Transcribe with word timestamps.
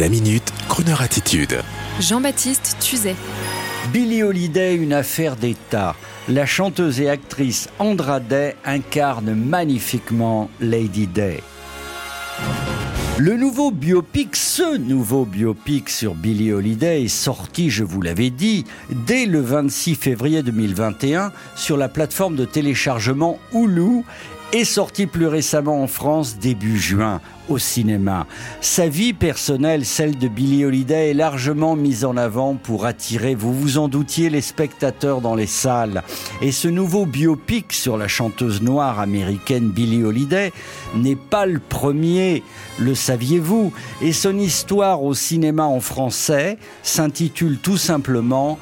La 0.00 0.08
minute, 0.08 0.52
Kroneur 0.68 1.02
attitude. 1.02 1.60
Jean-Baptiste 2.00 2.78
Tuzet. 2.80 3.14
Billie 3.92 4.24
Holiday, 4.24 4.74
une 4.74 4.92
affaire 4.92 5.36
d'État. 5.36 5.94
La 6.28 6.46
chanteuse 6.46 7.00
et 7.00 7.08
actrice 7.08 7.68
Andra 7.78 8.18
Day 8.18 8.56
incarne 8.64 9.34
magnifiquement 9.34 10.50
Lady 10.60 11.06
Day. 11.06 11.44
Le 13.18 13.36
nouveau 13.36 13.70
biopic, 13.70 14.34
ce 14.34 14.76
nouveau 14.76 15.24
biopic 15.24 15.88
sur 15.88 16.16
Billie 16.16 16.52
Holiday 16.52 17.04
est 17.04 17.08
sorti, 17.08 17.70
je 17.70 17.84
vous 17.84 18.02
l'avais 18.02 18.30
dit, 18.30 18.64
dès 19.06 19.24
le 19.24 19.40
26 19.40 19.94
février 19.94 20.42
2021 20.42 21.30
sur 21.54 21.76
la 21.76 21.88
plateforme 21.88 22.34
de 22.34 22.44
téléchargement 22.44 23.38
Hulu 23.52 24.02
est 24.52 24.64
sorti 24.64 25.06
plus 25.06 25.26
récemment 25.26 25.82
en 25.82 25.86
France 25.86 26.38
début 26.38 26.78
juin 26.78 27.20
au 27.48 27.58
cinéma. 27.58 28.26
Sa 28.60 28.88
vie 28.88 29.12
personnelle, 29.12 29.84
celle 29.84 30.16
de 30.18 30.28
Billie 30.28 30.64
Holiday, 30.64 31.10
est 31.10 31.14
largement 31.14 31.76
mise 31.76 32.04
en 32.04 32.16
avant 32.16 32.54
pour 32.54 32.86
attirer, 32.86 33.34
vous 33.34 33.52
vous 33.52 33.78
en 33.78 33.88
doutiez, 33.88 34.30
les 34.30 34.40
spectateurs 34.40 35.20
dans 35.20 35.34
les 35.34 35.46
salles. 35.46 36.02
Et 36.40 36.52
ce 36.52 36.68
nouveau 36.68 37.04
biopic 37.04 37.72
sur 37.72 37.96
la 37.96 38.08
chanteuse 38.08 38.62
noire 38.62 39.00
américaine 39.00 39.70
Billie 39.70 40.04
Holiday 40.04 40.52
n'est 40.94 41.16
pas 41.16 41.46
le 41.46 41.58
premier, 41.58 42.42
le 42.78 42.94
saviez-vous? 42.94 43.72
Et 44.00 44.12
son 44.12 44.38
histoire 44.38 45.02
au 45.02 45.14
cinéma 45.14 45.64
en 45.64 45.80
français 45.80 46.58
s'intitule 46.82 47.58
tout 47.58 47.78
simplement 47.78 48.58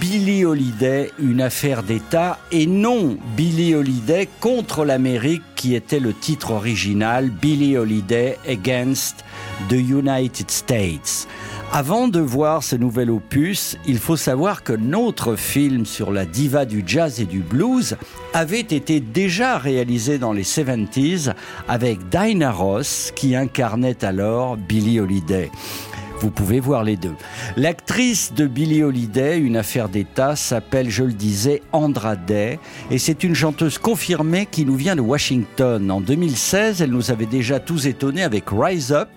Billie 0.00 0.44
Holiday, 0.44 1.10
une 1.18 1.40
affaire 1.40 1.82
d'État, 1.82 2.38
et 2.52 2.66
non 2.66 3.16
Billie 3.36 3.74
Holiday 3.74 4.28
contre 4.40 4.84
l'Amérique, 4.84 5.42
qui 5.56 5.74
était 5.74 6.00
le 6.00 6.12
titre 6.12 6.52
original, 6.52 7.30
Billie 7.30 7.76
Holiday 7.76 8.38
Against 8.48 9.24
the 9.68 9.74
United 9.74 10.50
States. 10.50 11.26
Avant 11.72 12.08
de 12.08 12.20
voir 12.20 12.62
ce 12.62 12.76
nouvel 12.76 13.10
opus, 13.10 13.76
il 13.86 13.98
faut 13.98 14.16
savoir 14.16 14.62
que 14.62 14.72
notre 14.72 15.36
film 15.36 15.84
sur 15.84 16.12
la 16.12 16.24
diva 16.24 16.64
du 16.64 16.82
jazz 16.86 17.20
et 17.20 17.26
du 17.26 17.40
blues 17.40 17.96
avait 18.32 18.60
été 18.60 19.00
déjà 19.00 19.58
réalisé 19.58 20.18
dans 20.18 20.32
les 20.32 20.44
70s 20.44 21.34
avec 21.68 22.08
Dinah 22.08 22.52
Ross 22.52 23.12
qui 23.14 23.36
incarnait 23.36 24.04
alors 24.04 24.56
Billie 24.56 25.00
Holiday. 25.00 25.50
Vous 26.20 26.30
pouvez 26.30 26.58
voir 26.58 26.82
les 26.82 26.96
deux. 26.96 27.14
L'actrice 27.56 28.32
de 28.34 28.48
Billie 28.48 28.82
Holiday, 28.82 29.38
une 29.38 29.56
affaire 29.56 29.88
d'État, 29.88 30.34
s'appelle, 30.34 30.90
je 30.90 31.04
le 31.04 31.12
disais, 31.12 31.62
Andra 31.70 32.16
Day, 32.16 32.58
et 32.90 32.98
c'est 32.98 33.22
une 33.22 33.36
chanteuse 33.36 33.78
confirmée 33.78 34.46
qui 34.50 34.64
nous 34.64 34.74
vient 34.74 34.96
de 34.96 35.00
Washington. 35.00 35.88
En 35.92 36.00
2016, 36.00 36.82
elle 36.82 36.90
nous 36.90 37.12
avait 37.12 37.26
déjà 37.26 37.60
tous 37.60 37.86
étonnés 37.86 38.24
avec 38.24 38.46
Rise 38.50 38.90
Up, 38.90 39.08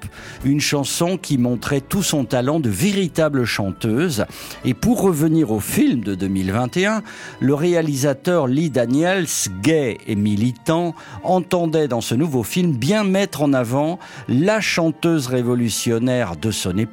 une 0.45 0.61
chanson 0.61 1.17
qui 1.17 1.39
montrait 1.39 1.81
tout 1.81 2.03
son 2.03 2.23
talent 2.23 2.59
de 2.59 2.69
véritable 2.69 3.45
chanteuse. 3.45 4.25
Et 4.63 4.75
pour 4.75 5.01
revenir 5.01 5.51
au 5.51 5.59
film 5.59 6.01
de 6.01 6.13
2021, 6.13 7.01
le 7.39 7.53
réalisateur 7.55 8.45
Lee 8.45 8.69
Daniels, 8.69 9.25
gay 9.63 9.97
et 10.05 10.15
militant, 10.15 10.93
entendait 11.23 11.87
dans 11.87 12.01
ce 12.01 12.13
nouveau 12.13 12.43
film 12.43 12.73
bien 12.73 13.03
mettre 13.03 13.41
en 13.41 13.53
avant 13.53 13.97
la 14.29 14.61
chanteuse 14.61 15.25
révolutionnaire 15.25 16.35
de 16.35 16.51
son 16.51 16.77
époque 16.77 16.90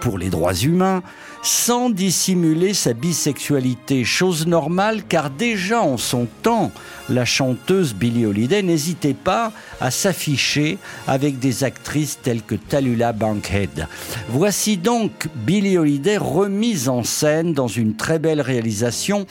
pour 0.00 0.18
les 0.18 0.28
droits 0.28 0.54
humains, 0.54 1.02
sans 1.42 1.90
dissimuler 1.90 2.72
sa 2.72 2.92
bisexualité, 2.92 4.04
chose 4.04 4.46
normale 4.46 5.02
car 5.08 5.28
déjà 5.28 5.82
en 5.82 5.96
son 5.96 6.28
temps, 6.42 6.70
la 7.08 7.24
chanteuse 7.24 7.94
Billie 7.94 8.26
Holiday 8.26 8.62
n'hésitait 8.62 9.12
pas 9.12 9.52
à 9.80 9.90
s'afficher 9.90 10.78
avec 11.08 11.40
des 11.40 11.64
actrices 11.64 12.20
telles 12.22 12.42
que 12.42 12.54
Talula 12.54 13.12
Bankhead. 13.12 13.88
Voici 14.28 14.76
donc 14.76 15.28
Billie 15.34 15.78
Holiday 15.78 16.16
remise 16.16 16.88
en 16.88 17.02
scène 17.02 17.52
dans 17.52 17.68
une 17.68 17.96
très 17.96 18.20
belle 18.20 18.40
réalisation 18.40 19.26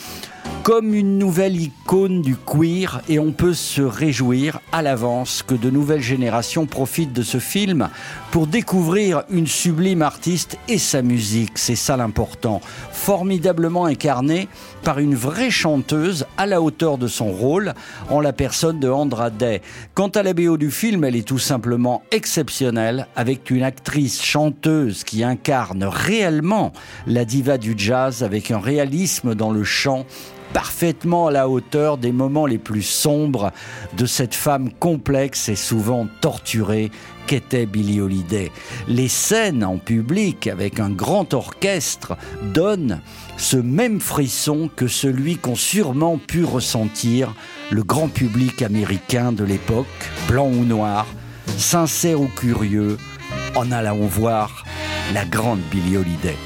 comme 0.64 0.94
une 0.94 1.18
nouvelle 1.18 1.60
icône 1.60 2.22
du 2.22 2.36
queer 2.36 3.02
et 3.10 3.18
on 3.18 3.32
peut 3.32 3.54
se 3.54 3.82
réjouir 3.82 4.60
à 4.72 4.84
l'avance 4.84 5.44
que 5.44 5.56
de 5.56 5.72
nouvelles 5.72 6.02
générations 6.02 6.68
profitent 6.68 7.14
de 7.14 7.24
ce 7.24 7.40
film 7.40 7.90
pour 8.30 8.46
découvrir 8.46 9.24
une 9.32 9.48
sublime 9.48 10.04
artiste 10.04 10.58
et 10.68 10.78
sa 10.78 11.02
musique, 11.02 11.58
c'est 11.58 11.76
ça 11.76 11.98
l'important, 12.02 12.62
formidablement 12.92 13.86
incarnée 13.86 14.48
par 14.84 15.00
une 15.00 15.16
vraie 15.16 15.52
chanteuse 15.52 16.26
à 16.38 16.48
la 16.48 16.62
hauteur 16.62 16.98
de 16.98 17.08
son 17.08 17.32
rôle 17.32 17.74
en 18.10 18.20
la 18.20 18.34
personne 18.34 18.80
de 18.80 18.90
Andra 18.90 19.30
Day. 19.30 19.62
Quant 19.94 20.10
à 20.10 20.24
la 20.24 20.34
BO 20.34 20.58
du 20.58 20.72
film, 20.72 21.04
elle 21.04 21.16
est 21.16 21.28
tout 21.28 21.40
simplement 21.40 22.02
exceptionnelle 22.12 23.08
avec 23.16 23.52
une 23.52 23.64
actrice 23.64 24.22
chanteuse 24.22 25.04
qui 25.04 25.24
incarne 25.24 25.84
réellement 25.84 26.74
la 27.06 27.24
diva 27.24 27.58
du 27.58 27.76
jazz 27.78 28.24
avec 28.24 28.50
un 28.50 28.60
réalisme 28.60 29.36
dans 29.36 29.52
le 29.52 29.64
chant 29.64 30.06
parfaitement 30.54 31.28
à 31.28 31.32
la 31.32 31.50
hauteur 31.50 31.98
des 31.98 32.12
moments 32.12 32.46
les 32.46 32.58
plus 32.58 32.82
sombres 32.82 33.52
de 33.98 34.06
cette 34.06 34.36
femme 34.36 34.72
complexe 34.72 35.50
et 35.50 35.56
souvent 35.56 36.08
torturée 36.22 36.92
qu'était 37.28 37.66
Billie 37.66 38.02
Holiday. 38.02 38.52
Les 38.88 39.08
scènes 39.08 39.64
en 39.64 39.78
public 39.78 40.48
avec 40.48 40.80
un 40.80 40.90
grand 40.90 41.34
orchestre 41.34 42.18
donnent 42.54 43.00
ce 43.38 43.58
même 43.58 44.00
frisson 44.00 44.70
que 44.76 44.88
celui 44.88 45.38
qu'ont 45.38 45.56
sûrement 45.56 46.18
pu 46.18 46.44
ressentir 46.44 47.34
le 47.70 47.84
grand 47.84 48.08
public 48.10 48.62
américain 48.62 49.32
de 49.32 49.44
l'époque, 49.44 49.86
blanc 50.28 50.48
ou 50.48 50.66
noir, 50.66 51.08
sincère 51.58 52.22
ou 52.22 52.28
curieux, 52.28 52.98
en 53.56 53.72
allant 53.72 53.98
voir 53.98 54.66
la 55.14 55.26
grande 55.26 55.62
Billie 55.72 55.98
Holiday. 55.98 56.38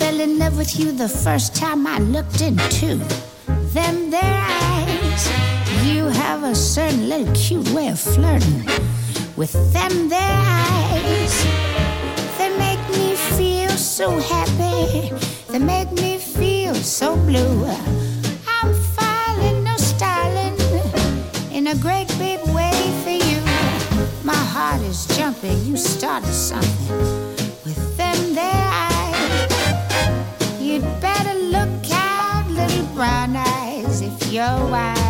Fell 0.00 0.18
in 0.18 0.38
love 0.38 0.56
with 0.56 0.80
you 0.80 0.92
the 0.92 1.10
first 1.10 1.54
time 1.54 1.86
I 1.86 1.98
looked 1.98 2.40
into 2.40 2.96
them 3.74 4.10
their 4.10 4.40
eyes. 4.48 5.28
You 5.84 6.06
have 6.06 6.42
a 6.42 6.54
certain 6.54 7.06
little 7.06 7.30
cute 7.34 7.68
way 7.72 7.88
of 7.88 8.00
flirting 8.00 8.64
with 9.36 9.52
them 9.74 10.08
their 10.08 10.36
eyes. 10.64 11.34
They 12.38 12.48
make 12.56 12.82
me 12.96 13.14
feel 13.36 13.68
so 13.68 14.18
happy. 14.20 15.12
They 15.50 15.58
make 15.58 15.92
me 15.92 16.16
feel 16.16 16.74
so 16.76 17.16
blue. 17.16 17.66
I'm 18.48 18.72
falling, 18.96 19.64
no 19.64 19.76
styling, 19.76 20.56
in 21.52 21.66
a 21.66 21.74
great 21.74 22.08
big 22.18 22.40
way 22.56 22.72
for 23.04 23.16
you. 23.28 23.40
My 24.24 24.42
heart 24.54 24.80
is 24.80 25.04
jumping. 25.14 25.62
You 25.66 25.76
started 25.76 26.32
something 26.32 27.39
your 34.40 34.74
I. 34.74 35.09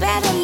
better 0.00 0.43